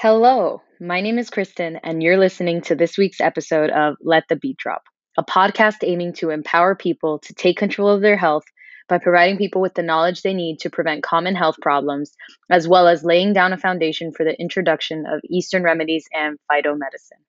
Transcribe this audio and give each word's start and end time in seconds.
Hello, 0.00 0.62
my 0.78 1.00
name 1.00 1.18
is 1.18 1.28
Kristen, 1.28 1.80
and 1.82 2.00
you're 2.00 2.18
listening 2.18 2.60
to 2.60 2.76
this 2.76 2.96
week's 2.96 3.20
episode 3.20 3.70
of 3.70 3.96
Let 4.00 4.28
the 4.28 4.36
Beat 4.36 4.56
Drop, 4.56 4.84
a 5.16 5.24
podcast 5.24 5.78
aiming 5.82 6.12
to 6.18 6.30
empower 6.30 6.76
people 6.76 7.18
to 7.18 7.34
take 7.34 7.58
control 7.58 7.88
of 7.88 8.00
their 8.00 8.16
health 8.16 8.44
by 8.88 8.98
providing 8.98 9.38
people 9.38 9.60
with 9.60 9.74
the 9.74 9.82
knowledge 9.82 10.22
they 10.22 10.34
need 10.34 10.60
to 10.60 10.70
prevent 10.70 11.02
common 11.02 11.34
health 11.34 11.56
problems, 11.60 12.14
as 12.48 12.68
well 12.68 12.86
as 12.86 13.02
laying 13.02 13.32
down 13.32 13.52
a 13.52 13.56
foundation 13.56 14.12
for 14.12 14.22
the 14.22 14.40
introduction 14.40 15.04
of 15.04 15.20
Eastern 15.28 15.64
remedies 15.64 16.06
and 16.14 16.38
phytomedicine. 16.48 17.24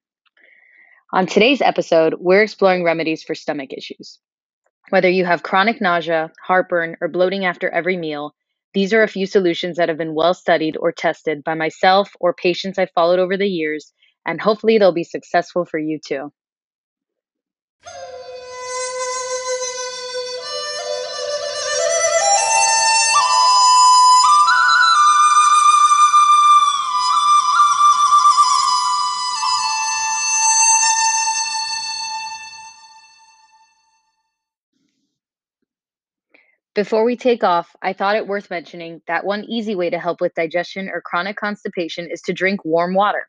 On 1.12 1.26
today's 1.26 1.64
episode, 1.64 2.18
we're 2.20 2.44
exploring 2.44 2.84
remedies 2.84 3.24
for 3.24 3.34
stomach 3.34 3.74
issues. 3.76 4.20
Whether 4.92 5.10
you 5.10 5.26
have 5.26 5.42
chronic 5.42 5.82
nausea, 5.82 6.32
heartburn, 6.46 6.98
or 7.02 7.08
bloating 7.08 7.46
after 7.46 7.68
every 7.68 7.98
meal, 7.98 8.36
these 8.74 8.94
are 8.94 9.04
a 9.04 9.08
few 9.08 9.26
solutions 9.26 9.78
that 9.78 9.90
have 9.90 9.98
been 9.98 10.14
well 10.14 10.34
studied 10.34 10.78
or 10.78 10.92
tested 10.92 11.44
by 11.44 11.56
myself 11.56 12.12
or 12.20 12.34
patients 12.34 12.78
I've 12.78 12.92
followed 12.92 13.20
over 13.20 13.38
the 13.38 13.48
years, 13.48 13.94
and 14.26 14.40
hopefully 14.40 14.78
they'll 14.78 14.92
be 14.92 15.04
successful 15.04 15.66
for 15.66 15.80
you 15.80 16.00
too. 16.06 16.32
Before 36.76 37.04
we 37.04 37.18
take 37.18 37.44
off, 37.44 37.76
I 37.82 37.94
thought 37.94 38.16
it 38.16 38.28
worth 38.28 38.52
mentioning 38.52 39.02
that 39.08 39.26
one 39.26 39.44
easy 39.46 39.74
way 39.74 39.90
to 39.90 39.98
help 39.98 40.22
with 40.22 40.36
digestion 40.36 40.88
or 40.88 41.02
chronic 41.02 41.36
constipation 41.36 42.08
is 42.12 42.22
to 42.22 42.34
drink 42.34 42.64
warm 42.64 42.94
water. 42.94 43.28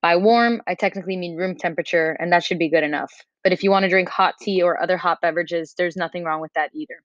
By 0.00 0.16
warm, 0.16 0.62
I 0.66 0.74
technically 0.74 1.16
mean 1.18 1.36
room 1.36 1.54
temperature, 1.54 2.16
and 2.18 2.32
that 2.32 2.42
should 2.42 2.58
be 2.58 2.70
good 2.70 2.82
enough. 2.82 3.12
But 3.44 3.52
if 3.52 3.62
you 3.62 3.70
want 3.70 3.82
to 3.82 3.90
drink 3.90 4.08
hot 4.08 4.34
tea 4.40 4.62
or 4.62 4.82
other 4.82 4.96
hot 4.96 5.20
beverages, 5.20 5.74
there's 5.76 5.96
nothing 5.96 6.24
wrong 6.24 6.40
with 6.40 6.52
that 6.54 6.70
either. 6.74 7.02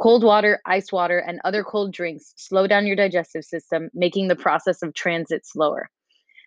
Cold 0.00 0.24
water, 0.24 0.60
ice 0.64 0.90
water, 0.90 1.18
and 1.18 1.38
other 1.44 1.62
cold 1.62 1.92
drinks 1.92 2.32
slow 2.36 2.66
down 2.66 2.86
your 2.86 2.96
digestive 2.96 3.44
system, 3.44 3.90
making 3.92 4.28
the 4.28 4.34
process 4.34 4.82
of 4.82 4.94
transit 4.94 5.46
slower. 5.46 5.90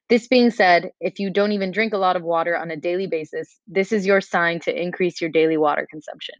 This 0.10 0.28
being 0.28 0.50
said, 0.50 0.92
if 1.00 1.20
you 1.20 1.30
don't 1.30 1.52
even 1.52 1.72
drink 1.72 1.94
a 1.94 1.98
lot 1.98 2.16
of 2.16 2.24
water 2.24 2.58
on 2.58 2.72
a 2.72 2.76
daily 2.76 3.08
basis, 3.08 3.60
this 3.68 3.92
is 3.92 4.06
your 4.06 4.20
sign 4.20 4.60
to 4.62 4.82
increase 4.82 5.22
your 5.22 5.30
daily 5.30 5.58
water 5.58 5.88
consumption. 5.90 6.36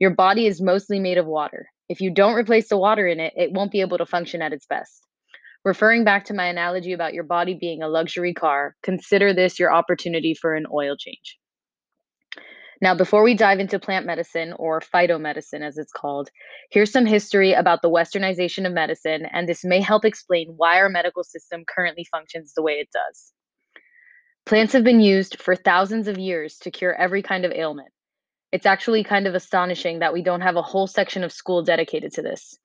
Your 0.00 0.10
body 0.10 0.46
is 0.46 0.62
mostly 0.62 0.98
made 0.98 1.18
of 1.18 1.26
water. 1.26 1.68
If 1.90 2.00
you 2.00 2.10
don't 2.10 2.34
replace 2.34 2.70
the 2.70 2.78
water 2.78 3.06
in 3.06 3.20
it, 3.20 3.34
it 3.36 3.52
won't 3.52 3.70
be 3.70 3.82
able 3.82 3.98
to 3.98 4.06
function 4.06 4.40
at 4.40 4.54
its 4.54 4.64
best. 4.64 5.06
Referring 5.62 6.04
back 6.04 6.24
to 6.24 6.34
my 6.34 6.46
analogy 6.46 6.94
about 6.94 7.12
your 7.12 7.24
body 7.24 7.52
being 7.52 7.82
a 7.82 7.88
luxury 7.88 8.32
car, 8.32 8.74
consider 8.82 9.34
this 9.34 9.58
your 9.58 9.70
opportunity 9.70 10.32
for 10.32 10.54
an 10.54 10.64
oil 10.72 10.96
change. 10.98 11.38
Now, 12.80 12.94
before 12.94 13.22
we 13.22 13.34
dive 13.34 13.60
into 13.60 13.78
plant 13.78 14.06
medicine, 14.06 14.54
or 14.56 14.80
phytomedicine 14.80 15.60
as 15.60 15.76
it's 15.76 15.92
called, 15.92 16.30
here's 16.70 16.90
some 16.90 17.04
history 17.04 17.52
about 17.52 17.82
the 17.82 17.90
westernization 17.90 18.66
of 18.66 18.72
medicine, 18.72 19.26
and 19.30 19.46
this 19.46 19.64
may 19.64 19.82
help 19.82 20.06
explain 20.06 20.54
why 20.56 20.78
our 20.78 20.88
medical 20.88 21.22
system 21.22 21.64
currently 21.68 22.06
functions 22.10 22.54
the 22.56 22.62
way 22.62 22.74
it 22.74 22.88
does. 22.90 23.34
Plants 24.46 24.72
have 24.72 24.82
been 24.82 25.00
used 25.00 25.42
for 25.42 25.54
thousands 25.54 26.08
of 26.08 26.16
years 26.16 26.56
to 26.62 26.70
cure 26.70 26.94
every 26.94 27.20
kind 27.20 27.44
of 27.44 27.52
ailment. 27.52 27.90
It's 28.52 28.66
actually 28.66 29.04
kind 29.04 29.26
of 29.26 29.34
astonishing 29.34 30.00
that 30.00 30.12
we 30.12 30.22
don't 30.22 30.40
have 30.40 30.56
a 30.56 30.62
whole 30.62 30.86
section 30.86 31.22
of 31.22 31.32
school 31.32 31.62
dedicated 31.62 32.12
to 32.14 32.22
this. 32.22 32.58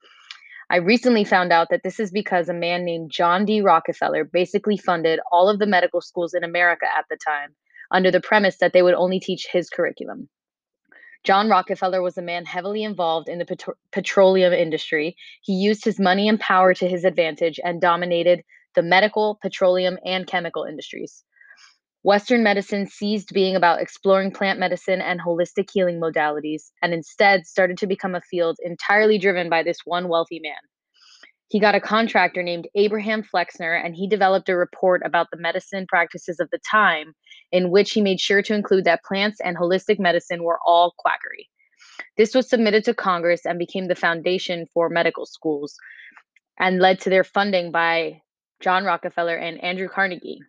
I 0.69 0.77
recently 0.77 1.23
found 1.23 1.53
out 1.53 1.67
that 1.69 1.83
this 1.83 1.99
is 1.99 2.09
because 2.09 2.49
a 2.49 2.53
man 2.53 2.85
named 2.85 3.11
John 3.11 3.45
D. 3.45 3.61
Rockefeller 3.61 4.23
basically 4.23 4.77
funded 4.77 5.19
all 5.31 5.47
of 5.47 5.59
the 5.59 5.67
medical 5.67 6.01
schools 6.01 6.33
in 6.33 6.43
America 6.43 6.87
at 6.97 7.05
the 7.09 7.17
time 7.17 7.55
under 7.91 8.09
the 8.09 8.19
premise 8.19 8.57
that 8.57 8.73
they 8.73 8.81
would 8.81 8.95
only 8.95 9.19
teach 9.19 9.47
his 9.51 9.69
curriculum. 9.69 10.27
John 11.23 11.49
Rockefeller 11.49 12.01
was 12.01 12.17
a 12.17 12.23
man 12.23 12.45
heavily 12.45 12.83
involved 12.83 13.29
in 13.29 13.37
the 13.37 13.45
petro- 13.45 13.75
petroleum 13.91 14.53
industry. 14.53 15.15
He 15.41 15.53
used 15.53 15.85
his 15.85 15.99
money 15.99 16.27
and 16.27 16.39
power 16.39 16.73
to 16.73 16.87
his 16.87 17.03
advantage 17.03 17.59
and 17.63 17.79
dominated 17.79 18.43
the 18.73 18.83
medical, 18.83 19.37
petroleum, 19.41 19.97
and 20.03 20.25
chemical 20.25 20.63
industries. 20.63 21.23
Western 22.05 22.43
medicine 22.43 22.85
ceased 22.85 23.33
being 23.33 23.55
about 23.55 23.81
exploring 23.81 24.29
plant 24.29 24.59
medicine 24.59 25.01
and 25.01 25.19
holistic 25.19 25.67
healing 25.73 25.99
modalities 25.99 26.65
and 26.83 26.93
instead 26.93 27.47
started 27.47 27.79
to 27.79 27.87
become 27.87 28.13
a 28.13 28.21
field 28.21 28.57
entirely 28.63 29.17
driven 29.17 29.49
by 29.49 29.63
this 29.63 29.79
one 29.85 30.07
wealthy 30.07 30.39
man. 30.39 30.53
He 31.47 31.59
got 31.59 31.73
a 31.73 31.81
contractor 31.81 32.43
named 32.43 32.67
Abraham 32.75 33.23
Flexner 33.23 33.73
and 33.73 33.95
he 33.95 34.07
developed 34.07 34.49
a 34.49 34.55
report 34.55 35.01
about 35.03 35.29
the 35.31 35.39
medicine 35.39 35.87
practices 35.89 36.39
of 36.39 36.47
the 36.51 36.59
time 36.69 37.15
in 37.51 37.71
which 37.71 37.93
he 37.93 38.01
made 38.01 38.19
sure 38.19 38.43
to 38.43 38.53
include 38.53 38.85
that 38.85 39.03
plants 39.03 39.39
and 39.43 39.57
holistic 39.57 39.97
medicine 39.97 40.43
were 40.43 40.59
all 40.63 40.93
quackery. 40.99 41.49
This 42.17 42.35
was 42.35 42.47
submitted 42.47 42.83
to 42.83 42.93
Congress 42.93 43.47
and 43.47 43.57
became 43.57 43.87
the 43.87 43.95
foundation 43.95 44.67
for 44.71 44.89
medical 44.89 45.25
schools 45.25 45.75
and 46.59 46.77
led 46.77 46.99
to 46.99 47.09
their 47.09 47.23
funding 47.23 47.71
by 47.71 48.21
John 48.59 48.85
Rockefeller 48.85 49.35
and 49.35 49.59
Andrew 49.63 49.89
Carnegie. 49.89 50.41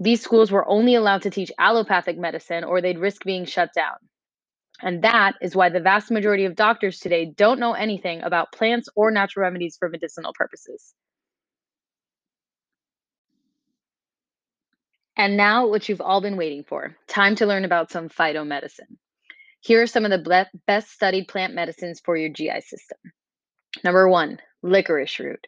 These 0.00 0.22
schools 0.22 0.50
were 0.50 0.66
only 0.66 0.94
allowed 0.94 1.22
to 1.22 1.30
teach 1.30 1.52
allopathic 1.58 2.18
medicine 2.18 2.64
or 2.64 2.80
they'd 2.80 2.98
risk 2.98 3.22
being 3.24 3.44
shut 3.44 3.70
down. 3.74 3.96
And 4.82 5.04
that 5.04 5.34
is 5.42 5.54
why 5.54 5.68
the 5.68 5.80
vast 5.80 6.10
majority 6.10 6.46
of 6.46 6.56
doctors 6.56 7.00
today 7.00 7.26
don't 7.26 7.60
know 7.60 7.74
anything 7.74 8.22
about 8.22 8.52
plants 8.52 8.88
or 8.96 9.10
natural 9.10 9.42
remedies 9.42 9.76
for 9.78 9.90
medicinal 9.90 10.32
purposes. 10.34 10.94
And 15.16 15.36
now, 15.36 15.66
what 15.66 15.86
you've 15.86 16.00
all 16.00 16.22
been 16.22 16.38
waiting 16.38 16.64
for 16.64 16.96
time 17.06 17.34
to 17.36 17.46
learn 17.46 17.66
about 17.66 17.90
some 17.90 18.08
phytomedicine. 18.08 18.96
Here 19.60 19.82
are 19.82 19.86
some 19.86 20.06
of 20.06 20.10
the 20.10 20.46
best 20.66 20.90
studied 20.90 21.28
plant 21.28 21.52
medicines 21.52 22.00
for 22.02 22.16
your 22.16 22.30
GI 22.30 22.62
system. 22.62 22.98
Number 23.84 24.08
one, 24.08 24.40
licorice 24.62 25.18
root. 25.18 25.46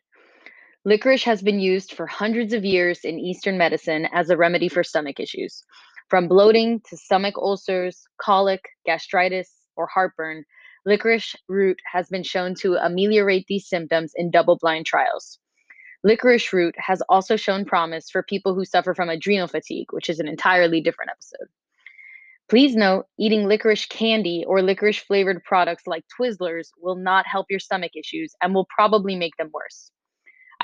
Licorice 0.85 1.23
has 1.23 1.43
been 1.43 1.61
used 1.61 1.93
for 1.93 2.09
hundreds 2.09 2.53
of 2.53 2.65
years 2.65 3.05
in 3.05 3.17
Eastern 3.17 3.57
medicine 3.57 4.09
as 4.13 4.31
a 4.31 4.37
remedy 4.37 4.69
for 4.69 4.83
stomach 4.83 5.21
issues. 5.21 5.63
From 6.09 6.27
bloating 6.27 6.81
to 6.91 6.97
stomach 6.97 7.37
ulcers, 7.39 8.03
colic, 8.21 8.65
gastritis, 8.85 9.49
or 9.77 9.87
heartburn, 9.87 10.45
licorice 10.85 11.37
root 11.49 11.79
has 11.85 12.09
been 12.09 12.25
shown 12.25 12.57
to 12.57 12.75
ameliorate 12.85 13.47
these 13.47 13.69
symptoms 13.69 14.13
in 14.17 14.33
double 14.33 14.59
blind 14.61 14.85
trials. 14.85 15.39
Licorice 16.03 16.53
root 16.53 16.75
has 16.79 17.01
also 17.09 17.37
shown 17.37 17.65
promise 17.65 18.11
for 18.11 18.25
people 18.25 18.53
who 18.53 18.65
suffer 18.65 18.93
from 18.93 19.09
adrenal 19.09 19.47
fatigue, 19.47 19.93
which 19.93 20.11
is 20.11 20.19
an 20.19 20.27
entirely 20.27 20.81
different 20.81 21.13
episode. 21.13 21.47
Please 22.49 22.75
note, 22.75 23.07
eating 23.21 23.47
licorice 23.47 23.87
candy 23.87 24.45
or 24.49 24.61
licorice 24.63 24.99
flavored 24.99 25.45
products 25.45 25.87
like 25.87 26.05
Twizzlers 26.19 26.71
will 26.77 26.97
not 26.97 27.25
help 27.25 27.47
your 27.51 27.61
stomach 27.61 27.93
issues 27.95 28.35
and 28.43 28.53
will 28.53 28.67
probably 28.75 29.15
make 29.15 29.37
them 29.37 29.51
worse. 29.53 29.93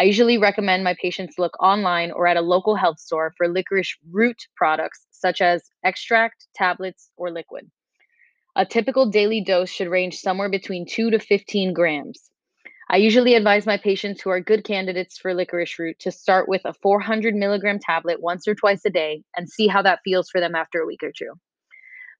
I 0.01 0.05
usually 0.05 0.39
recommend 0.39 0.85
my 0.85 0.95
patients 0.95 1.39
look 1.39 1.61
online 1.61 2.13
or 2.13 2.29
at 2.29 2.37
a 2.37 2.41
local 2.41 2.77
health 2.77 3.01
store 3.01 3.35
for 3.37 3.49
licorice 3.49 3.97
root 4.13 4.37
products 4.55 5.05
such 5.11 5.41
as 5.41 5.69
extract, 5.85 6.47
tablets, 6.55 7.11
or 7.17 7.33
liquid. 7.33 7.69
A 8.55 8.65
typical 8.65 9.11
daily 9.11 9.43
dose 9.43 9.71
should 9.71 9.89
range 9.89 10.19
somewhere 10.19 10.49
between 10.49 10.87
2 10.87 11.11
to 11.11 11.19
15 11.19 11.73
grams. 11.73 12.31
I 12.89 12.99
usually 12.99 13.35
advise 13.35 13.67
my 13.67 13.77
patients 13.77 14.23
who 14.23 14.31
are 14.31 14.41
good 14.41 14.63
candidates 14.63 15.19
for 15.19 15.35
licorice 15.35 15.79
root 15.81 15.99
to 15.99 16.13
start 16.13 16.49
with 16.49 16.63
a 16.65 16.75
400 16.75 17.35
milligram 17.35 17.81
tablet 17.81 18.23
once 18.23 18.47
or 18.47 18.55
twice 18.55 18.85
a 18.85 18.91
day 18.91 19.25
and 19.37 19.51
see 19.51 19.67
how 19.67 19.83
that 19.83 20.01
feels 20.05 20.31
for 20.31 20.41
them 20.41 20.55
after 20.55 20.81
a 20.81 20.87
week 20.87 21.03
or 21.03 21.11
two. 21.11 21.33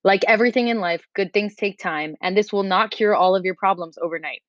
Like 0.03 0.25
everything 0.27 0.67
in 0.67 0.81
life, 0.81 1.03
good 1.15 1.33
things 1.33 1.55
take 1.55 1.79
time, 1.79 2.17
and 2.21 2.37
this 2.37 2.53
will 2.53 2.65
not 2.65 2.91
cure 2.91 3.15
all 3.15 3.37
of 3.37 3.45
your 3.45 3.55
problems 3.55 3.97
overnight. 4.03 4.43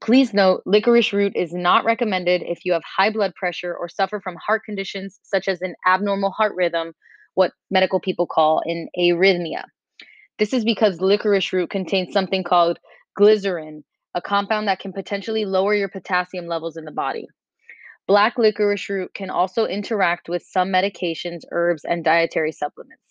Please 0.00 0.34
note, 0.34 0.62
licorice 0.66 1.12
root 1.12 1.32
is 1.34 1.52
not 1.52 1.84
recommended 1.84 2.42
if 2.42 2.64
you 2.64 2.72
have 2.72 2.82
high 2.84 3.10
blood 3.10 3.34
pressure 3.34 3.74
or 3.74 3.88
suffer 3.88 4.20
from 4.20 4.36
heart 4.36 4.62
conditions 4.64 5.18
such 5.22 5.48
as 5.48 5.62
an 5.62 5.74
abnormal 5.86 6.30
heart 6.30 6.52
rhythm, 6.56 6.92
what 7.34 7.52
medical 7.70 8.00
people 8.00 8.26
call 8.26 8.60
an 8.66 8.88
arrhythmia. 8.98 9.64
This 10.38 10.52
is 10.52 10.64
because 10.64 11.00
licorice 11.00 11.52
root 11.52 11.70
contains 11.70 12.12
something 12.12 12.44
called 12.44 12.78
glycyrrhizin, 13.18 13.82
a 14.14 14.20
compound 14.20 14.68
that 14.68 14.80
can 14.80 14.92
potentially 14.92 15.44
lower 15.44 15.74
your 15.74 15.88
potassium 15.88 16.46
levels 16.46 16.76
in 16.76 16.84
the 16.84 16.92
body. 16.92 17.26
Black 18.06 18.36
licorice 18.36 18.88
root 18.90 19.14
can 19.14 19.30
also 19.30 19.64
interact 19.64 20.28
with 20.28 20.42
some 20.42 20.68
medications, 20.68 21.42
herbs, 21.50 21.84
and 21.84 22.04
dietary 22.04 22.52
supplements. 22.52 23.03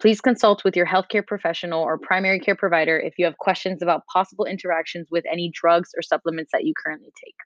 Please 0.00 0.20
consult 0.20 0.64
with 0.64 0.76
your 0.76 0.86
healthcare 0.86 1.26
professional 1.26 1.82
or 1.82 1.98
primary 1.98 2.40
care 2.40 2.56
provider 2.56 2.98
if 2.98 3.14
you 3.18 3.24
have 3.24 3.38
questions 3.38 3.80
about 3.80 4.06
possible 4.06 4.44
interactions 4.44 5.08
with 5.10 5.24
any 5.30 5.50
drugs 5.54 5.90
or 5.96 6.02
supplements 6.02 6.50
that 6.52 6.64
you 6.64 6.74
currently 6.84 7.12
take. 7.24 7.36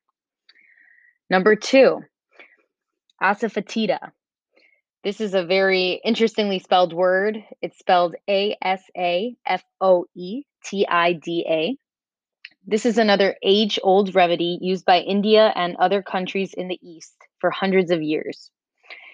Number 1.30 1.54
two, 1.54 2.00
asafoetida. 3.22 4.12
This 5.04 5.20
is 5.20 5.34
a 5.34 5.44
very 5.44 6.00
interestingly 6.04 6.58
spelled 6.58 6.92
word. 6.92 7.44
It's 7.62 7.78
spelled 7.78 8.16
A 8.28 8.56
S 8.62 8.82
A 8.96 9.36
F 9.46 9.62
O 9.80 10.06
E 10.16 10.42
T 10.64 10.86
I 10.88 11.12
D 11.12 11.46
A. 11.48 11.76
This 12.66 12.84
is 12.84 12.98
another 12.98 13.36
age 13.42 13.78
old 13.82 14.14
remedy 14.14 14.58
used 14.60 14.84
by 14.84 15.00
India 15.00 15.52
and 15.54 15.76
other 15.76 16.02
countries 16.02 16.52
in 16.54 16.68
the 16.68 16.78
East 16.82 17.14
for 17.40 17.50
hundreds 17.50 17.90
of 17.90 18.02
years. 18.02 18.50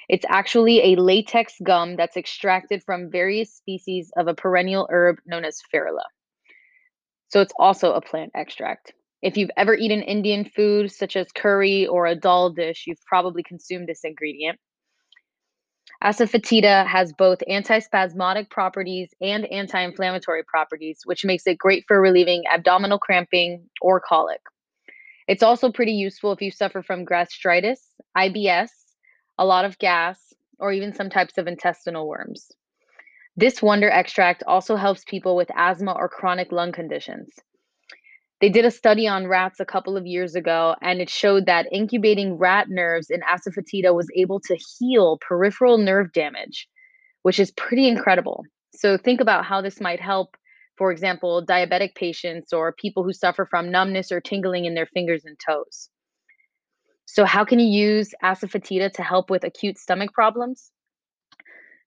It's 0.09 0.25
actually 0.29 0.93
a 0.93 1.01
latex 1.01 1.55
gum 1.63 1.97
that's 1.97 2.17
extracted 2.17 2.83
from 2.85 3.11
various 3.11 3.55
species 3.55 4.13
of 4.17 4.29
a 4.29 4.35
perennial 4.35 4.89
herb 4.91 5.19
known 5.27 5.45
as 5.45 5.61
ferula. 5.73 6.05
So 7.29 7.41
it's 7.41 7.55
also 7.59 7.93
a 7.93 8.01
plant 8.01 8.33
extract. 8.35 8.93
If 9.23 9.37
you've 9.37 9.51
ever 9.57 9.75
eaten 9.75 10.03
Indian 10.03 10.45
food, 10.45 10.93
such 10.93 11.17
as 11.17 11.33
curry 11.33 11.87
or 11.87 12.07
a 12.07 12.15
dal 12.15 12.51
dish, 12.51 12.85
you've 12.87 13.05
probably 13.07 13.43
consumed 13.43 13.89
this 13.89 14.05
ingredient. 14.05 14.59
Asafoetida 16.03 16.87
has 16.87 17.15
both 17.15 17.39
antispasmodic 17.49 18.51
properties 18.51 19.09
and 19.23 19.47
anti 19.47 19.81
inflammatory 19.81 20.43
properties, 20.45 21.01
which 21.05 21.25
makes 21.25 21.47
it 21.47 21.57
great 21.57 21.85
for 21.89 21.99
relieving 21.99 22.45
abdominal 22.53 22.99
cramping 22.99 23.65
or 23.81 24.01
colic. 24.01 24.41
It's 25.27 25.43
also 25.43 25.73
pretty 25.73 25.93
useful 25.93 26.33
if 26.33 26.43
you 26.43 26.51
suffer 26.51 26.83
from 26.83 27.07
gastritis, 27.07 27.81
IBS, 28.15 28.69
a 29.39 29.45
lot 29.45 29.65
of 29.65 29.79
gas, 29.79 30.33
or 30.59 30.73
even 30.73 30.95
some 30.95 31.11
types 31.11 31.39
of 31.39 31.47
intestinal 31.47 32.09
worms. 32.09 32.51
This 33.37 33.61
wonder 33.61 33.91
extract 33.91 34.45
also 34.47 34.77
helps 34.77 35.03
people 35.05 35.35
with 35.35 35.51
asthma 35.57 35.93
or 35.93 36.09
chronic 36.09 36.53
lung 36.53 36.71
conditions. 36.71 37.35
They 38.41 38.49
did 38.49 38.65
a 38.65 38.71
study 38.71 39.09
on 39.09 39.27
rats 39.27 39.59
a 39.59 39.65
couple 39.65 39.97
of 39.97 40.07
years 40.07 40.35
ago, 40.35 40.77
and 40.83 41.01
it 41.01 41.09
showed 41.09 41.47
that 41.47 41.67
incubating 41.73 42.37
rat 42.37 42.69
nerves 42.69 43.11
in 43.11 43.21
asafoetida 43.23 43.95
was 43.95 44.09
able 44.17 44.41
to 44.41 44.59
heal 44.79 45.19
peripheral 45.27 45.79
nerve 45.79 46.13
damage, 46.13 46.69
which 47.23 47.41
is 47.41 47.51
pretty 47.53 47.89
incredible. 47.89 48.45
So 48.75 48.99
think 48.99 49.21
about 49.21 49.45
how 49.45 49.61
this 49.61 49.81
might 49.81 50.01
help, 50.01 50.37
for 50.77 50.93
example, 50.93 51.45
diabetic 51.45 51.95
patients 51.95 52.53
or 52.53 52.73
people 52.73 53.03
who 53.03 53.13
suffer 53.13 53.47
from 53.47 53.71
numbness 53.71 54.13
or 54.13 54.21
tingling 54.21 54.65
in 54.65 54.75
their 54.75 54.87
fingers 54.87 55.25
and 55.25 55.39
toes. 55.45 55.89
So 57.07 57.25
how 57.25 57.45
can 57.45 57.59
you 57.59 57.67
use 57.67 58.15
asafoetida 58.23 58.93
to 58.95 59.03
help 59.03 59.31
with 59.31 59.45
acute 59.45 59.79
stomach 59.79 60.13
problems? 60.13 60.71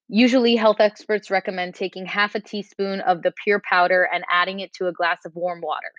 Usually, 0.09 0.55
health 0.55 0.79
experts 0.79 1.29
recommend 1.29 1.75
taking 1.75 2.05
half 2.05 2.35
a 2.35 2.39
teaspoon 2.39 3.01
of 3.01 3.23
the 3.23 3.33
pure 3.43 3.61
powder 3.69 4.07
and 4.11 4.23
adding 4.29 4.61
it 4.61 4.71
to 4.75 4.87
a 4.87 4.93
glass 4.93 5.25
of 5.25 5.35
warm 5.35 5.59
water. 5.59 5.91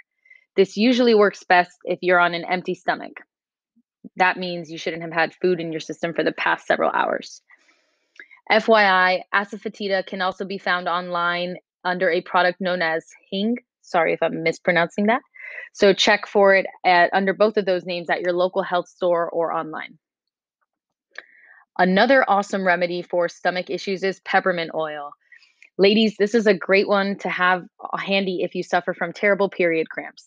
This 0.56 0.76
usually 0.76 1.14
works 1.14 1.44
best 1.44 1.76
if 1.84 1.98
you're 2.00 2.18
on 2.18 2.34
an 2.34 2.44
empty 2.44 2.74
stomach. 2.74 3.20
That 4.16 4.38
means 4.38 4.70
you 4.70 4.78
shouldn't 4.78 5.02
have 5.02 5.12
had 5.12 5.34
food 5.34 5.60
in 5.60 5.72
your 5.72 5.80
system 5.80 6.14
for 6.14 6.24
the 6.24 6.32
past 6.32 6.66
several 6.66 6.90
hours. 6.90 7.42
FYI, 8.50 9.22
asafoetida 9.34 10.06
can 10.06 10.22
also 10.22 10.46
be 10.46 10.58
found 10.58 10.88
online 10.88 11.56
under 11.84 12.10
a 12.10 12.22
product 12.22 12.60
known 12.60 12.80
as 12.80 13.04
Hing. 13.30 13.58
Sorry 13.82 14.14
if 14.14 14.22
I'm 14.22 14.42
mispronouncing 14.42 15.06
that. 15.06 15.20
So 15.72 15.92
check 15.92 16.26
for 16.26 16.54
it 16.54 16.66
at 16.84 17.10
under 17.12 17.32
both 17.32 17.56
of 17.56 17.66
those 17.66 17.84
names 17.84 18.10
at 18.10 18.20
your 18.20 18.32
local 18.32 18.62
health 18.62 18.88
store 18.88 19.28
or 19.30 19.52
online. 19.52 19.98
Another 21.78 22.24
awesome 22.28 22.66
remedy 22.66 23.02
for 23.02 23.28
stomach 23.28 23.70
issues 23.70 24.02
is 24.02 24.20
peppermint 24.20 24.72
oil. 24.74 25.12
Ladies, 25.78 26.16
this 26.18 26.34
is 26.34 26.48
a 26.48 26.54
great 26.54 26.88
one 26.88 27.16
to 27.18 27.28
have 27.28 27.64
uh, 27.92 27.96
handy 27.96 28.42
if 28.42 28.56
you 28.56 28.64
suffer 28.64 28.92
from 28.92 29.12
terrible 29.12 29.48
period 29.48 29.88
cramps. 29.88 30.26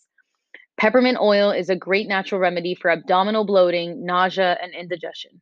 Peppermint 0.78 1.18
oil 1.20 1.52
is 1.52 1.70
a 1.70 1.76
great 1.76 2.08
natural 2.08 2.40
remedy 2.40 2.74
for 2.74 2.90
abdominal 2.90 3.46
bloating, 3.46 4.06
nausea, 4.06 4.58
and 4.64 4.74
indigestion. 4.74 5.42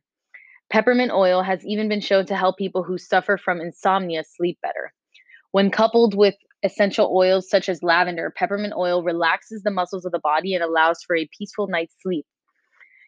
Peppermint 0.68 1.12
oil 1.12 1.42
has 1.42 1.64
even 1.64 1.88
been 1.88 2.00
shown 2.00 2.26
to 2.26 2.36
help 2.36 2.58
people 2.58 2.82
who 2.82 2.98
suffer 2.98 3.38
from 3.38 3.60
insomnia 3.60 4.24
sleep 4.24 4.58
better. 4.62 4.92
When 5.52 5.70
coupled 5.70 6.16
with 6.16 6.34
essential 6.62 7.12
oils 7.14 7.48
such 7.48 7.68
as 7.68 7.82
lavender, 7.82 8.32
peppermint 8.36 8.74
oil 8.76 9.02
relaxes 9.02 9.62
the 9.62 9.70
muscles 9.70 10.04
of 10.04 10.12
the 10.12 10.18
body 10.18 10.54
and 10.54 10.62
allows 10.62 11.02
for 11.02 11.16
a 11.16 11.28
peaceful 11.36 11.66
night's 11.66 11.94
sleep. 12.02 12.26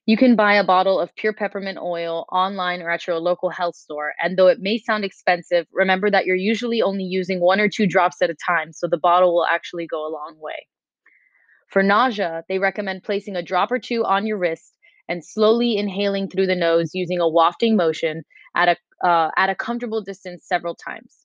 You 0.04 0.16
can 0.16 0.34
buy 0.34 0.54
a 0.54 0.64
bottle 0.64 0.98
of 0.98 1.14
pure 1.14 1.32
peppermint 1.32 1.78
oil 1.78 2.26
online 2.32 2.82
or 2.82 2.90
at 2.90 3.06
your 3.06 3.20
local 3.20 3.50
health 3.50 3.76
store. 3.76 4.14
And 4.20 4.36
though 4.36 4.48
it 4.48 4.58
may 4.60 4.78
sound 4.78 5.04
expensive, 5.04 5.66
remember 5.72 6.10
that 6.10 6.26
you're 6.26 6.34
usually 6.34 6.82
only 6.82 7.04
using 7.04 7.40
one 7.40 7.60
or 7.60 7.68
two 7.68 7.86
drops 7.86 8.20
at 8.20 8.30
a 8.30 8.34
time, 8.34 8.72
so 8.72 8.88
the 8.88 8.98
bottle 8.98 9.32
will 9.32 9.46
actually 9.46 9.86
go 9.86 10.04
a 10.04 10.10
long 10.10 10.34
way. 10.40 10.66
For 11.68 11.82
nausea, 11.82 12.44
they 12.48 12.58
recommend 12.58 13.04
placing 13.04 13.36
a 13.36 13.42
drop 13.42 13.70
or 13.70 13.78
two 13.78 14.04
on 14.04 14.26
your 14.26 14.38
wrist 14.38 14.76
and 15.08 15.24
slowly 15.24 15.76
inhaling 15.76 16.28
through 16.28 16.46
the 16.46 16.56
nose 16.56 16.90
using 16.94 17.20
a 17.20 17.28
wafting 17.28 17.76
motion 17.76 18.24
at 18.56 18.68
a 18.68 19.06
uh, 19.06 19.30
at 19.36 19.50
a 19.50 19.54
comfortable 19.54 20.02
distance 20.02 20.46
several 20.46 20.74
times. 20.74 21.21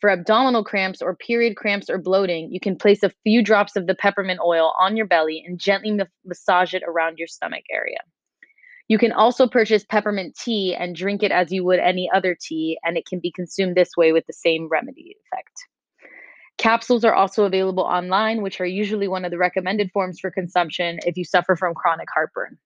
For 0.00 0.10
abdominal 0.10 0.62
cramps 0.62 1.00
or 1.00 1.16
period 1.16 1.56
cramps 1.56 1.88
or 1.88 1.98
bloating, 1.98 2.52
you 2.52 2.60
can 2.60 2.76
place 2.76 3.02
a 3.02 3.12
few 3.24 3.42
drops 3.42 3.76
of 3.76 3.86
the 3.86 3.94
peppermint 3.94 4.40
oil 4.44 4.74
on 4.78 4.96
your 4.96 5.06
belly 5.06 5.42
and 5.46 5.58
gently 5.58 5.98
massage 6.24 6.74
it 6.74 6.82
around 6.86 7.18
your 7.18 7.28
stomach 7.28 7.64
area. 7.70 7.98
You 8.88 8.98
can 8.98 9.10
also 9.10 9.48
purchase 9.48 9.84
peppermint 9.84 10.36
tea 10.36 10.74
and 10.74 10.94
drink 10.94 11.22
it 11.22 11.32
as 11.32 11.50
you 11.50 11.64
would 11.64 11.80
any 11.80 12.08
other 12.14 12.36
tea, 12.40 12.78
and 12.84 12.96
it 12.96 13.06
can 13.06 13.20
be 13.20 13.32
consumed 13.32 13.74
this 13.74 13.96
way 13.96 14.12
with 14.12 14.26
the 14.26 14.32
same 14.32 14.68
remedy 14.68 15.16
effect. 15.24 15.52
Capsules 16.58 17.04
are 17.04 17.14
also 17.14 17.44
available 17.44 17.82
online, 17.82 18.42
which 18.42 18.60
are 18.60 18.66
usually 18.66 19.08
one 19.08 19.24
of 19.24 19.30
the 19.30 19.38
recommended 19.38 19.90
forms 19.92 20.20
for 20.20 20.30
consumption 20.30 20.98
if 21.04 21.16
you 21.16 21.24
suffer 21.24 21.56
from 21.56 21.74
chronic 21.74 22.08
heartburn. 22.14 22.58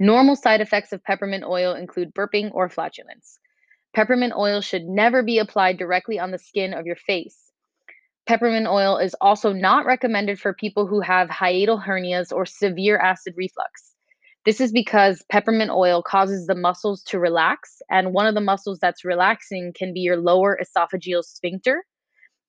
Normal 0.00 0.36
side 0.36 0.60
effects 0.60 0.92
of 0.92 1.04
peppermint 1.04 1.44
oil 1.44 1.74
include 1.74 2.12
burping 2.14 2.50
or 2.52 2.68
flatulence. 2.68 3.38
Peppermint 3.94 4.32
oil 4.36 4.60
should 4.60 4.84
never 4.84 5.22
be 5.22 5.38
applied 5.38 5.78
directly 5.78 6.18
on 6.18 6.30
the 6.30 6.38
skin 6.38 6.74
of 6.74 6.86
your 6.86 6.96
face. 6.96 7.38
Peppermint 8.26 8.66
oil 8.66 8.96
is 8.98 9.14
also 9.20 9.52
not 9.52 9.86
recommended 9.86 10.40
for 10.40 10.52
people 10.52 10.86
who 10.86 11.00
have 11.00 11.28
hiatal 11.28 11.82
hernias 11.82 12.32
or 12.32 12.44
severe 12.44 12.98
acid 12.98 13.34
reflux. 13.36 13.94
This 14.44 14.60
is 14.60 14.72
because 14.72 15.24
peppermint 15.30 15.70
oil 15.70 16.02
causes 16.02 16.46
the 16.46 16.54
muscles 16.54 17.02
to 17.04 17.18
relax, 17.18 17.80
and 17.88 18.12
one 18.12 18.26
of 18.26 18.34
the 18.34 18.40
muscles 18.40 18.78
that's 18.78 19.04
relaxing 19.04 19.72
can 19.74 19.94
be 19.94 20.00
your 20.00 20.16
lower 20.16 20.58
esophageal 20.62 21.22
sphincter, 21.22 21.84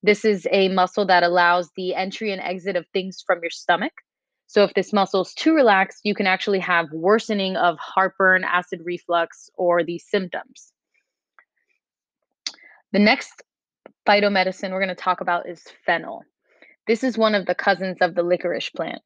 this 0.05 0.23
is 0.23 0.47
a 0.51 0.69
muscle 0.69 1.07
that 1.07 1.23
allows 1.23 1.71
the 1.75 1.95
entry 1.95 2.31
and 2.31 2.39
exit 2.39 2.75
of 2.75 2.85
things 2.93 3.23
from 3.25 3.39
your 3.41 3.49
stomach. 3.49 3.93
So 4.45 4.63
if 4.63 4.71
this 4.75 4.93
muscle 4.93 5.21
is 5.21 5.33
too 5.33 5.55
relaxed, 5.55 6.01
you 6.03 6.13
can 6.13 6.27
actually 6.27 6.59
have 6.59 6.91
worsening 6.91 7.55
of 7.55 7.79
heartburn, 7.79 8.43
acid 8.43 8.81
reflux, 8.83 9.49
or 9.55 9.83
these 9.83 10.05
symptoms. 10.07 10.73
The 12.95 12.99
next 12.99 13.43
phytomedicine 14.07 14.71
we're 14.71 14.79
going 14.79 14.87
to 14.87 14.95
talk 14.95 15.19
about 15.19 15.49
is 15.49 15.61
fennel. 15.85 16.23
This 16.87 17.03
is 17.03 17.17
one 17.17 17.35
of 17.35 17.45
the 17.45 17.53
cousins 17.53 17.97
of 17.99 18.15
the 18.15 18.23
licorice 18.23 18.69
plant. 18.69 19.01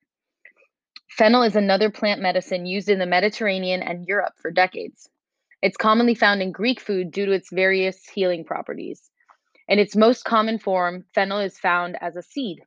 Fennel 1.09 1.41
is 1.41 1.55
another 1.55 1.89
plant 1.89 2.21
medicine 2.21 2.67
used 2.67 2.87
in 2.87 2.99
the 2.99 3.07
Mediterranean 3.07 3.81
and 3.81 4.05
Europe 4.07 4.33
for 4.39 4.51
decades. 4.51 5.09
It's 5.63 5.75
commonly 5.75 6.13
found 6.13 6.43
in 6.43 6.51
Greek 6.51 6.79
food 6.79 7.09
due 7.09 7.25
to 7.25 7.31
its 7.31 7.49
various 7.51 8.07
healing 8.07 8.45
properties. 8.45 9.09
In 9.67 9.79
its 9.79 9.95
most 9.95 10.23
common 10.23 10.59
form, 10.59 11.05
fennel 11.15 11.39
is 11.39 11.57
found 11.57 11.97
as 11.99 12.15
a 12.15 12.21
seed. 12.21 12.59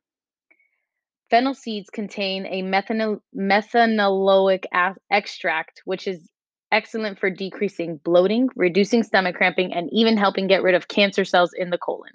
Fennel 1.29 1.53
seeds 1.53 1.89
contain 1.89 2.45
a 2.47 2.63
methanol- 2.63 3.21
methanolic 3.33 4.65
a- 4.73 4.95
extract, 5.09 5.83
which 5.85 6.05
is 6.05 6.29
excellent 6.73 7.19
for 7.19 7.29
decreasing 7.29 8.01
bloating, 8.03 8.49
reducing 8.55 9.03
stomach 9.03 9.35
cramping, 9.35 9.71
and 9.73 9.89
even 9.93 10.17
helping 10.17 10.47
get 10.47 10.63
rid 10.63 10.75
of 10.75 10.89
cancer 10.89 11.23
cells 11.23 11.51
in 11.53 11.69
the 11.69 11.77
colon. 11.77 12.11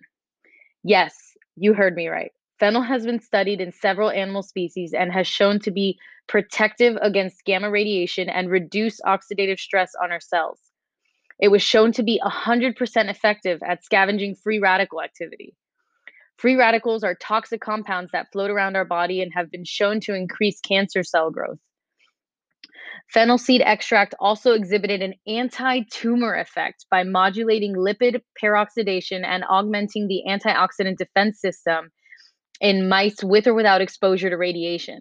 Yes, 0.82 1.14
you 1.56 1.72
heard 1.72 1.94
me 1.94 2.08
right. 2.08 2.32
Fennel 2.58 2.82
has 2.82 3.06
been 3.06 3.20
studied 3.20 3.60
in 3.60 3.72
several 3.72 4.10
animal 4.10 4.42
species 4.42 4.92
and 4.92 5.12
has 5.12 5.28
shown 5.28 5.60
to 5.60 5.70
be 5.70 5.96
protective 6.26 6.98
against 7.00 7.44
gamma 7.44 7.70
radiation 7.70 8.28
and 8.28 8.50
reduce 8.50 9.00
oxidative 9.02 9.60
stress 9.60 9.92
on 10.02 10.10
our 10.10 10.20
cells. 10.20 10.58
It 11.40 11.48
was 11.48 11.62
shown 11.62 11.92
to 11.92 12.02
be 12.02 12.20
100% 12.24 12.74
effective 13.08 13.60
at 13.64 13.84
scavenging 13.84 14.34
free 14.34 14.58
radical 14.58 15.00
activity. 15.00 15.54
Free 16.36 16.56
radicals 16.56 17.04
are 17.04 17.14
toxic 17.14 17.60
compounds 17.60 18.10
that 18.12 18.30
float 18.32 18.50
around 18.50 18.76
our 18.76 18.84
body 18.84 19.22
and 19.22 19.32
have 19.34 19.50
been 19.50 19.64
shown 19.64 20.00
to 20.00 20.14
increase 20.14 20.60
cancer 20.60 21.04
cell 21.04 21.30
growth. 21.30 21.58
Fennel 23.12 23.38
seed 23.38 23.62
extract 23.64 24.14
also 24.20 24.52
exhibited 24.52 25.02
an 25.02 25.14
anti 25.26 25.82
tumor 25.90 26.34
effect 26.34 26.86
by 26.90 27.04
modulating 27.04 27.74
lipid 27.74 28.20
peroxidation 28.42 29.24
and 29.24 29.44
augmenting 29.48 30.08
the 30.08 30.22
antioxidant 30.28 30.96
defense 30.96 31.40
system 31.40 31.90
in 32.60 32.88
mice 32.88 33.22
with 33.22 33.46
or 33.46 33.54
without 33.54 33.80
exposure 33.80 34.30
to 34.30 34.36
radiation. 34.36 35.00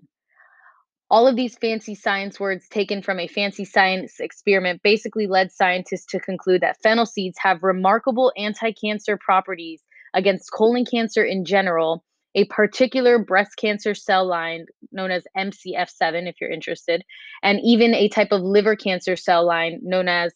All 1.09 1.27
of 1.27 1.37
these 1.37 1.57
fancy 1.57 1.95
science 1.95 2.39
words 2.39 2.67
taken 2.67 3.01
from 3.01 3.19
a 3.19 3.27
fancy 3.27 3.63
science 3.63 4.19
experiment 4.19 4.81
basically 4.83 5.25
led 5.25 5.51
scientists 5.51 6.05
to 6.07 6.19
conclude 6.19 6.61
that 6.61 6.81
fennel 6.83 7.05
seeds 7.05 7.37
have 7.39 7.63
remarkable 7.63 8.33
anti 8.35 8.73
cancer 8.73 9.17
properties 9.17 9.81
against 10.13 10.51
colon 10.51 10.85
cancer 10.85 11.23
in 11.23 11.45
general, 11.45 12.03
a 12.38 12.46
particular 12.46 13.17
breast 13.17 13.58
cancer 13.58 13.96
cell 13.96 14.25
line 14.25 14.67
known 14.91 15.10
as 15.10 15.24
MCF7, 15.36 16.29
if 16.29 16.39
you're 16.39 16.51
interested, 16.51 17.03
and 17.41 17.60
even 17.63 17.96
a 17.96 18.10
type 18.10 18.32
of 18.32 18.44
liver 18.44 18.75
cancer 18.75 19.15
cell 19.15 19.46
line 19.46 19.79
known 19.82 20.08
as 20.08 20.32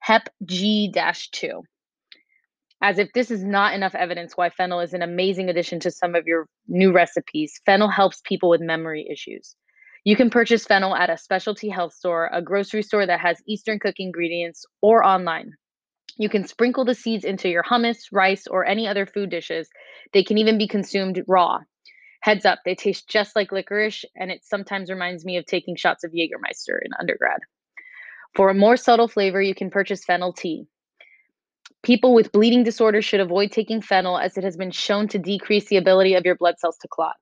HEP 0.00 0.28
G 0.44 0.92
2. 0.92 1.62
As 2.82 2.98
if 2.98 3.12
this 3.14 3.30
is 3.30 3.44
not 3.44 3.74
enough 3.74 3.94
evidence 3.94 4.36
why 4.36 4.50
fennel 4.50 4.80
is 4.80 4.92
an 4.92 5.02
amazing 5.02 5.48
addition 5.48 5.78
to 5.80 5.90
some 5.92 6.16
of 6.16 6.26
your 6.26 6.48
new 6.66 6.92
recipes, 6.92 7.60
fennel 7.64 7.88
helps 7.88 8.20
people 8.24 8.50
with 8.50 8.60
memory 8.60 9.06
issues. 9.08 9.54
You 10.02 10.16
can 10.16 10.30
purchase 10.30 10.64
fennel 10.64 10.96
at 10.96 11.10
a 11.10 11.16
specialty 11.16 11.68
health 11.68 11.94
store, 11.94 12.28
a 12.32 12.42
grocery 12.42 12.82
store 12.82 13.06
that 13.06 13.20
has 13.20 13.40
Eastern 13.46 13.78
cook 13.78 13.94
ingredients, 13.98 14.66
or 14.82 15.04
online. 15.04 15.52
You 16.16 16.28
can 16.28 16.46
sprinkle 16.46 16.84
the 16.84 16.94
seeds 16.94 17.24
into 17.24 17.48
your 17.48 17.62
hummus, 17.62 18.08
rice, 18.10 18.46
or 18.46 18.64
any 18.64 18.88
other 18.88 19.06
food 19.06 19.30
dishes. 19.30 19.68
They 20.12 20.22
can 20.22 20.38
even 20.38 20.56
be 20.56 20.66
consumed 20.66 21.22
raw. 21.26 21.58
Heads 22.20 22.46
up, 22.46 22.60
they 22.64 22.74
taste 22.74 23.08
just 23.08 23.36
like 23.36 23.52
licorice, 23.52 24.04
and 24.16 24.30
it 24.30 24.44
sometimes 24.44 24.90
reminds 24.90 25.24
me 25.24 25.36
of 25.36 25.46
taking 25.46 25.76
shots 25.76 26.04
of 26.04 26.12
Jägermeister 26.12 26.78
in 26.82 26.92
undergrad. 26.98 27.40
For 28.34 28.48
a 28.48 28.54
more 28.54 28.76
subtle 28.76 29.08
flavor, 29.08 29.40
you 29.40 29.54
can 29.54 29.70
purchase 29.70 30.04
fennel 30.04 30.32
tea. 30.32 30.66
People 31.82 32.14
with 32.14 32.32
bleeding 32.32 32.64
disorders 32.64 33.04
should 33.04 33.20
avoid 33.20 33.52
taking 33.52 33.80
fennel 33.80 34.18
as 34.18 34.36
it 34.36 34.44
has 34.44 34.56
been 34.56 34.70
shown 34.70 35.08
to 35.08 35.18
decrease 35.18 35.68
the 35.68 35.76
ability 35.76 36.14
of 36.14 36.24
your 36.24 36.34
blood 36.34 36.58
cells 36.58 36.78
to 36.78 36.88
clot. 36.88 37.14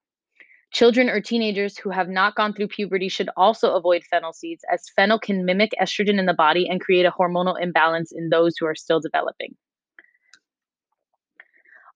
Children 0.75 1.09
or 1.09 1.21
teenagers 1.21 1.78
who 1.78 1.90
have 1.90 2.09
not 2.09 2.35
gone 2.35 2.52
through 2.52 2.66
puberty 2.66 3.09
should 3.09 3.31
also 3.37 3.75
avoid 3.76 4.02
fennel 4.02 4.33
seeds, 4.33 4.64
as 4.73 4.88
fennel 4.97 5.21
can 5.21 5.45
mimic 5.45 5.71
estrogen 5.81 6.19
in 6.19 6.26
the 6.26 6.35
body 6.35 6.69
and 6.69 6.81
create 6.81 7.07
a 7.07 7.12
hormonal 7.12 7.54
imbalance 7.61 8.11
in 8.11 8.28
those 8.28 8.57
who 8.59 8.66
are 8.66 8.75
still 8.75 8.99
developing. 8.99 9.54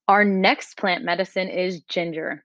Our 0.07 0.25
next 0.25 0.77
plant 0.77 1.03
medicine 1.03 1.49
is 1.49 1.81
ginger. 1.83 2.45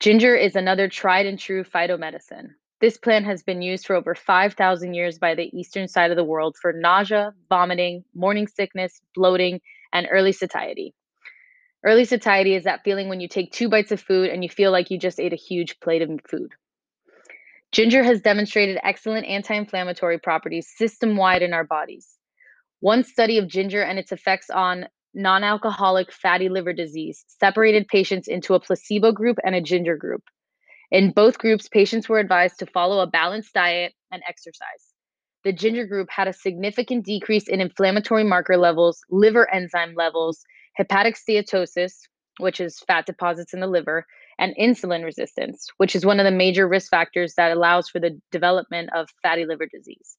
Ginger 0.00 0.36
is 0.36 0.54
another 0.54 0.86
tried 0.86 1.24
and 1.24 1.38
true 1.38 1.64
phytomedicine. 1.64 2.48
This 2.82 2.98
plant 2.98 3.24
has 3.24 3.42
been 3.42 3.62
used 3.62 3.86
for 3.86 3.96
over 3.96 4.14
5,000 4.14 4.92
years 4.92 5.18
by 5.18 5.34
the 5.34 5.50
eastern 5.58 5.88
side 5.88 6.10
of 6.10 6.18
the 6.18 6.24
world 6.24 6.56
for 6.60 6.74
nausea, 6.74 7.32
vomiting, 7.48 8.04
morning 8.14 8.46
sickness, 8.46 9.00
bloating, 9.14 9.62
and 9.94 10.06
early 10.10 10.32
satiety. 10.32 10.94
Early 11.84 12.04
satiety 12.04 12.54
is 12.54 12.64
that 12.64 12.84
feeling 12.84 13.08
when 13.08 13.20
you 13.20 13.28
take 13.28 13.52
two 13.52 13.68
bites 13.68 13.90
of 13.90 14.00
food 14.00 14.28
and 14.28 14.42
you 14.42 14.50
feel 14.50 14.70
like 14.70 14.90
you 14.90 14.98
just 14.98 15.18
ate 15.18 15.32
a 15.32 15.36
huge 15.36 15.80
plate 15.80 16.02
of 16.02 16.10
food. 16.28 16.52
Ginger 17.72 18.02
has 18.02 18.20
demonstrated 18.20 18.78
excellent 18.82 19.26
anti 19.26 19.54
inflammatory 19.54 20.18
properties 20.18 20.68
system 20.76 21.16
wide 21.16 21.42
in 21.42 21.54
our 21.54 21.64
bodies. 21.64 22.18
One 22.80 23.04
study 23.04 23.38
of 23.38 23.48
ginger 23.48 23.82
and 23.82 23.98
its 23.98 24.12
effects 24.12 24.50
on 24.50 24.86
non 25.14 25.42
alcoholic 25.42 26.12
fatty 26.12 26.48
liver 26.48 26.72
disease 26.72 27.24
separated 27.28 27.88
patients 27.88 28.28
into 28.28 28.54
a 28.54 28.60
placebo 28.60 29.12
group 29.12 29.38
and 29.44 29.54
a 29.54 29.60
ginger 29.60 29.96
group. 29.96 30.22
In 30.90 31.12
both 31.12 31.38
groups, 31.38 31.68
patients 31.68 32.08
were 32.08 32.18
advised 32.18 32.58
to 32.58 32.66
follow 32.66 33.00
a 33.00 33.06
balanced 33.06 33.54
diet 33.54 33.94
and 34.10 34.22
exercise. 34.28 34.92
The 35.44 35.52
ginger 35.52 35.86
group 35.86 36.08
had 36.10 36.28
a 36.28 36.32
significant 36.32 37.06
decrease 37.06 37.48
in 37.48 37.60
inflammatory 37.60 38.24
marker 38.24 38.56
levels, 38.56 39.00
liver 39.08 39.48
enzyme 39.52 39.94
levels, 39.94 40.44
hepatic 40.74 41.16
steatosis, 41.16 41.92
which 42.38 42.60
is 42.60 42.80
fat 42.80 43.06
deposits 43.06 43.54
in 43.54 43.60
the 43.60 43.66
liver, 43.66 44.06
and 44.38 44.54
insulin 44.58 45.04
resistance, 45.04 45.68
which 45.76 45.94
is 45.94 46.06
one 46.06 46.18
of 46.18 46.24
the 46.24 46.30
major 46.30 46.66
risk 46.66 46.90
factors 46.90 47.34
that 47.36 47.52
allows 47.52 47.88
for 47.88 48.00
the 48.00 48.18
development 48.30 48.90
of 48.94 49.08
fatty 49.22 49.44
liver 49.44 49.66
disease. 49.66 50.16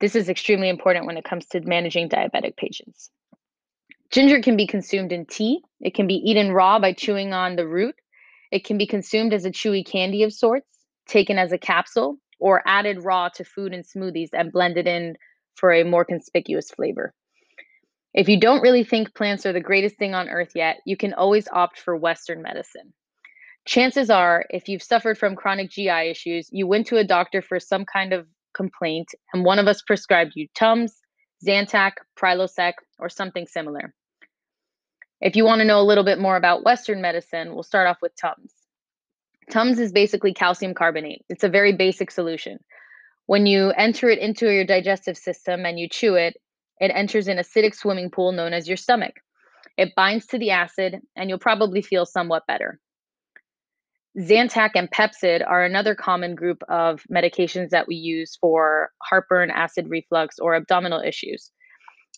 This 0.00 0.14
is 0.14 0.28
extremely 0.28 0.68
important 0.68 1.06
when 1.06 1.16
it 1.16 1.24
comes 1.24 1.46
to 1.46 1.60
managing 1.60 2.08
diabetic 2.08 2.56
patients. 2.56 3.10
Ginger 4.10 4.40
can 4.40 4.56
be 4.56 4.66
consumed 4.66 5.12
in 5.12 5.26
tea. 5.26 5.60
It 5.80 5.94
can 5.94 6.06
be 6.06 6.14
eaten 6.14 6.52
raw 6.52 6.78
by 6.78 6.92
chewing 6.92 7.32
on 7.32 7.56
the 7.56 7.66
root 7.66 7.96
it 8.50 8.64
can 8.64 8.78
be 8.78 8.86
consumed 8.86 9.34
as 9.34 9.44
a 9.44 9.50
chewy 9.50 9.84
candy 9.86 10.22
of 10.22 10.32
sorts, 10.32 10.66
taken 11.06 11.38
as 11.38 11.52
a 11.52 11.58
capsule, 11.58 12.18
or 12.38 12.62
added 12.66 13.04
raw 13.04 13.28
to 13.30 13.44
food 13.44 13.74
and 13.74 13.84
smoothies 13.84 14.30
and 14.32 14.52
blended 14.52 14.86
in 14.86 15.16
for 15.54 15.72
a 15.72 15.84
more 15.84 16.04
conspicuous 16.04 16.70
flavor. 16.70 17.12
If 18.14 18.28
you 18.28 18.40
don't 18.40 18.62
really 18.62 18.84
think 18.84 19.14
plants 19.14 19.44
are 19.46 19.52
the 19.52 19.60
greatest 19.60 19.96
thing 19.96 20.14
on 20.14 20.28
earth 20.28 20.52
yet, 20.54 20.78
you 20.86 20.96
can 20.96 21.12
always 21.12 21.48
opt 21.48 21.78
for 21.78 21.96
Western 21.96 22.42
medicine. 22.42 22.92
Chances 23.66 24.08
are, 24.08 24.46
if 24.48 24.68
you've 24.68 24.82
suffered 24.82 25.18
from 25.18 25.36
chronic 25.36 25.70
GI 25.70 26.10
issues, 26.10 26.48
you 26.50 26.66
went 26.66 26.86
to 26.86 26.96
a 26.96 27.04
doctor 27.04 27.42
for 27.42 27.60
some 27.60 27.84
kind 27.84 28.14
of 28.14 28.26
complaint, 28.54 29.08
and 29.32 29.44
one 29.44 29.58
of 29.58 29.66
us 29.66 29.82
prescribed 29.82 30.32
you 30.34 30.48
Tums, 30.54 30.94
Zantac, 31.46 31.92
Prilosec, 32.18 32.72
or 32.98 33.10
something 33.10 33.46
similar. 33.46 33.92
If 35.20 35.36
you 35.36 35.44
want 35.44 35.60
to 35.60 35.66
know 35.66 35.80
a 35.80 35.84
little 35.84 36.04
bit 36.04 36.18
more 36.18 36.36
about 36.36 36.64
Western 36.64 37.02
medicine, 37.02 37.52
we'll 37.52 37.62
start 37.62 37.88
off 37.88 37.98
with 38.00 38.12
Tums. 38.16 38.54
Tums 39.50 39.78
is 39.78 39.92
basically 39.92 40.32
calcium 40.32 40.74
carbonate. 40.74 41.24
It's 41.28 41.44
a 41.44 41.48
very 41.48 41.72
basic 41.72 42.10
solution. 42.10 42.58
When 43.26 43.44
you 43.44 43.70
enter 43.70 44.08
it 44.08 44.18
into 44.18 44.52
your 44.52 44.64
digestive 44.64 45.18
system 45.18 45.66
and 45.66 45.78
you 45.78 45.88
chew 45.88 46.14
it, 46.14 46.36
it 46.80 46.92
enters 46.94 47.28
an 47.28 47.38
acidic 47.38 47.74
swimming 47.74 48.10
pool 48.10 48.32
known 48.32 48.52
as 48.52 48.68
your 48.68 48.76
stomach. 48.76 49.14
It 49.76 49.94
binds 49.94 50.26
to 50.26 50.38
the 50.38 50.50
acid, 50.50 51.00
and 51.16 51.28
you'll 51.28 51.38
probably 51.38 51.82
feel 51.82 52.06
somewhat 52.06 52.46
better. 52.46 52.80
Zantac 54.18 54.70
and 54.74 54.90
Pepcid 54.90 55.46
are 55.46 55.64
another 55.64 55.94
common 55.94 56.34
group 56.34 56.62
of 56.68 57.04
medications 57.12 57.70
that 57.70 57.86
we 57.86 57.94
use 57.94 58.36
for 58.40 58.90
heartburn, 59.02 59.50
acid 59.50 59.88
reflux, 59.88 60.38
or 60.40 60.56
abdominal 60.56 61.00
issues. 61.00 61.52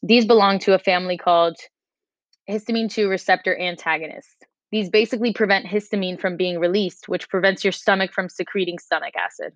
These 0.02 0.24
belong 0.24 0.58
to 0.60 0.74
a 0.74 0.78
family 0.78 1.18
called 1.18 1.56
histamine 2.48 2.90
2 2.90 3.08
receptor 3.08 3.58
antagonists. 3.58 4.36
These 4.72 4.88
basically 4.88 5.32
prevent 5.34 5.66
histamine 5.66 6.18
from 6.18 6.36
being 6.36 6.58
released, 6.58 7.08
which 7.08 7.28
prevents 7.28 7.64
your 7.64 7.72
stomach 7.72 8.12
from 8.12 8.28
secreting 8.28 8.78
stomach 8.78 9.14
acid. 9.16 9.52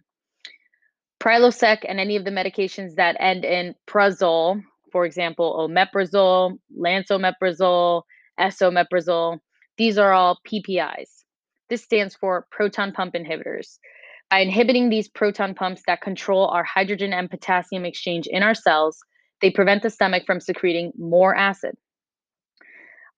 Prilosec 1.20 1.78
and 1.88 1.98
any 1.98 2.16
of 2.16 2.24
the 2.24 2.30
medications 2.30 2.96
that 2.96 3.16
end 3.20 3.44
in 3.44 3.74
prazole, 3.86 4.62
for 4.94 5.04
example, 5.04 5.68
omeprazole, 5.68 6.56
lansoprazole, 6.78 8.02
esomeprazole, 8.38 9.40
these 9.76 9.98
are 9.98 10.12
all 10.12 10.38
PPIs. 10.46 11.24
This 11.68 11.82
stands 11.82 12.14
for 12.14 12.46
proton 12.52 12.92
pump 12.92 13.14
inhibitors. 13.14 13.78
By 14.30 14.38
inhibiting 14.38 14.90
these 14.90 15.08
proton 15.08 15.52
pumps 15.56 15.82
that 15.88 16.00
control 16.00 16.46
our 16.46 16.62
hydrogen 16.62 17.12
and 17.12 17.28
potassium 17.28 17.84
exchange 17.84 18.28
in 18.28 18.44
our 18.44 18.54
cells, 18.54 19.00
they 19.42 19.50
prevent 19.50 19.82
the 19.82 19.90
stomach 19.90 20.22
from 20.26 20.38
secreting 20.38 20.92
more 20.96 21.34
acid. 21.34 21.74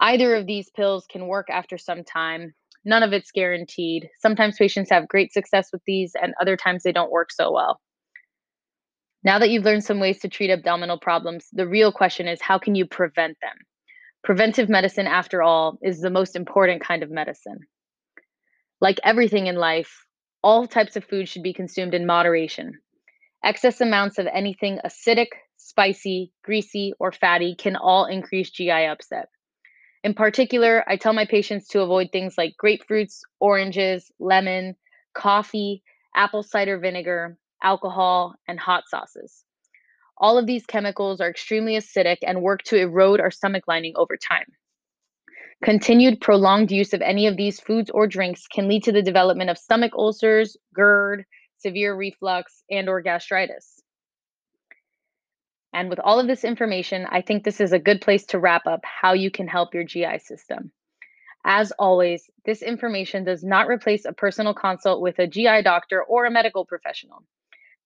Either 0.00 0.34
of 0.34 0.46
these 0.46 0.70
pills 0.70 1.04
can 1.10 1.26
work 1.26 1.48
after 1.50 1.76
some 1.76 2.04
time. 2.04 2.54
None 2.86 3.02
of 3.02 3.12
it's 3.12 3.30
guaranteed. 3.30 4.08
Sometimes 4.18 4.56
patients 4.56 4.88
have 4.88 5.08
great 5.08 5.30
success 5.30 5.68
with 5.74 5.82
these, 5.86 6.12
and 6.22 6.32
other 6.40 6.56
times 6.56 6.84
they 6.84 6.92
don't 6.92 7.12
work 7.12 7.30
so 7.30 7.52
well. 7.52 7.82
Now 9.26 9.40
that 9.40 9.50
you've 9.50 9.64
learned 9.64 9.82
some 9.82 9.98
ways 9.98 10.20
to 10.20 10.28
treat 10.28 10.50
abdominal 10.52 11.00
problems, 11.00 11.48
the 11.52 11.66
real 11.66 11.90
question 11.90 12.28
is 12.28 12.40
how 12.40 12.60
can 12.60 12.76
you 12.76 12.86
prevent 12.86 13.36
them? 13.42 13.56
Preventive 14.22 14.68
medicine, 14.68 15.08
after 15.08 15.42
all, 15.42 15.80
is 15.82 16.00
the 16.00 16.10
most 16.10 16.36
important 16.36 16.80
kind 16.80 17.02
of 17.02 17.10
medicine. 17.10 17.58
Like 18.80 19.00
everything 19.02 19.48
in 19.48 19.56
life, 19.56 20.06
all 20.44 20.68
types 20.68 20.94
of 20.94 21.04
food 21.04 21.28
should 21.28 21.42
be 21.42 21.52
consumed 21.52 21.92
in 21.92 22.06
moderation. 22.06 22.78
Excess 23.44 23.80
amounts 23.80 24.18
of 24.18 24.28
anything 24.32 24.78
acidic, 24.86 25.30
spicy, 25.56 26.30
greasy, 26.44 26.92
or 27.00 27.10
fatty 27.10 27.56
can 27.56 27.74
all 27.74 28.04
increase 28.04 28.50
GI 28.50 28.70
upset. 28.70 29.28
In 30.04 30.14
particular, 30.14 30.84
I 30.86 30.96
tell 30.96 31.12
my 31.12 31.24
patients 31.24 31.66
to 31.70 31.80
avoid 31.80 32.10
things 32.12 32.34
like 32.38 32.54
grapefruits, 32.64 33.22
oranges, 33.40 34.08
lemon, 34.20 34.76
coffee, 35.14 35.82
apple 36.14 36.44
cider 36.44 36.78
vinegar, 36.78 37.36
alcohol, 37.62 38.34
and 38.46 38.58
hot 38.58 38.84
sauces. 38.88 39.44
All 40.18 40.38
of 40.38 40.46
these 40.46 40.66
chemicals 40.66 41.20
are 41.20 41.28
extremely 41.28 41.76
acidic 41.76 42.18
and 42.22 42.42
work 42.42 42.62
to 42.64 42.76
erode 42.76 43.20
our 43.20 43.30
stomach 43.30 43.64
lining 43.68 43.92
over 43.96 44.16
time. 44.16 44.46
Continued 45.62 46.20
prolonged 46.20 46.70
use 46.70 46.92
of 46.92 47.02
any 47.02 47.26
of 47.26 47.36
these 47.36 47.60
foods 47.60 47.90
or 47.90 48.06
drinks 48.06 48.46
can 48.46 48.68
lead 48.68 48.84
to 48.84 48.92
the 48.92 49.02
development 49.02 49.50
of 49.50 49.58
stomach 49.58 49.92
ulcers, 49.96 50.56
GERD, 50.74 51.24
severe 51.58 51.94
reflux, 51.94 52.62
and 52.70 52.88
or 52.88 53.00
gastritis. 53.00 53.82
And 55.72 55.90
with 55.90 56.00
all 56.00 56.18
of 56.18 56.26
this 56.26 56.44
information, 56.44 57.06
I 57.10 57.20
think 57.20 57.44
this 57.44 57.60
is 57.60 57.72
a 57.72 57.78
good 57.78 58.00
place 58.00 58.24
to 58.26 58.38
wrap 58.38 58.66
up 58.66 58.80
how 58.84 59.12
you 59.12 59.30
can 59.30 59.48
help 59.48 59.74
your 59.74 59.84
GI 59.84 60.20
system. 60.20 60.72
As 61.44 61.70
always, 61.78 62.28
this 62.44 62.62
information 62.62 63.24
does 63.24 63.44
not 63.44 63.68
replace 63.68 64.04
a 64.04 64.12
personal 64.12 64.54
consult 64.54 65.00
with 65.00 65.18
a 65.18 65.26
GI 65.26 65.62
doctor 65.62 66.02
or 66.02 66.24
a 66.24 66.30
medical 66.30 66.64
professional. 66.64 67.24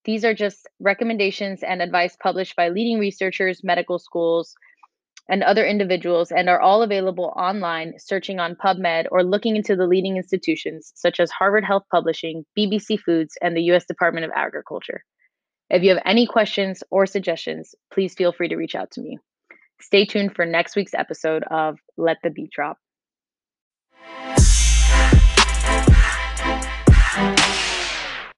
These 0.05 0.25
are 0.25 0.35
just 0.35 0.67
recommendations 0.81 1.63
and 1.63 1.83
advice 1.83 2.17
published 2.23 2.57
by 2.57 2.69
leading 2.69 2.99
researchers, 2.99 3.63
medical 3.63 3.99
schools, 3.99 4.55
and 5.29 5.43
other 5.43 5.65
individuals, 5.65 6.33
and 6.33 6.49
are 6.49 6.61
all 6.61 6.83
available 6.83 7.33
online 7.37 7.95
searching 7.99 8.41
on 8.41 8.57
PubMed 8.57 9.07
or 9.11 9.23
looking 9.23 9.57
into 9.57 9.77
the 9.77 9.87
leading 9.87 10.17
institutions 10.17 10.93
such 10.97 11.21
as 11.21 11.31
Harvard 11.31 11.65
Health 11.65 11.85
Publishing, 11.91 12.45
BBC 12.59 12.99
Foods, 12.99 13.37
and 13.41 13.57
the 13.57 13.63
US 13.73 13.85
Department 13.85 14.25
of 14.25 14.33
Agriculture. 14.35 15.05
If 15.69 15.85
you 15.85 15.91
have 15.91 16.03
any 16.05 16.27
questions 16.27 16.83
or 16.91 17.07
suggestions, 17.07 17.75
please 17.93 18.15
feel 18.15 18.33
free 18.33 18.49
to 18.49 18.57
reach 18.57 18.75
out 18.75 18.91
to 18.93 19.01
me. 19.01 19.19
Stay 19.81 20.05
tuned 20.05 20.35
for 20.35 20.45
next 20.45 20.75
week's 20.75 20.95
episode 20.95 21.45
of 21.51 21.79
Let 21.97 22.17
the 22.23 22.31
Beat 22.31 22.51
Drop. 22.51 22.77